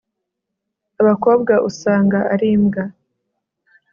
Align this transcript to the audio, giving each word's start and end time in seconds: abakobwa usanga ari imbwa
abakobwa 1.01 1.53
usanga 1.69 2.17
ari 2.33 2.47
imbwa 2.55 2.83